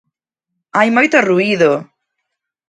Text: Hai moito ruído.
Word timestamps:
Hai 0.77 0.89
moito 0.97 1.17
ruído. 1.29 1.71